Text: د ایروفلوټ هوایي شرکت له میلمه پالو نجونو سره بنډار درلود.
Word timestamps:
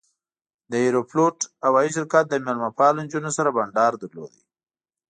د 0.71 0.73
ایروفلوټ 0.85 1.37
هوایي 1.67 1.89
شرکت 1.95 2.25
له 2.29 2.37
میلمه 2.47 2.69
پالو 2.77 2.99
نجونو 3.05 3.31
سره 3.37 3.49
بنډار 3.57 3.93
درلود. 4.01 4.33